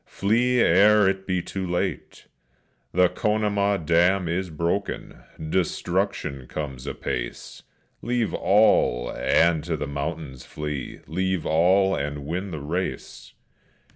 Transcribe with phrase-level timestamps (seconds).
[0.07, 2.25] flee, ere it be too late!
[2.91, 5.19] The Conemaugh dam is broken,
[5.51, 7.61] destruction comes apace!
[8.01, 13.33] Leave all and to the mountains flee; leave all and win the race!"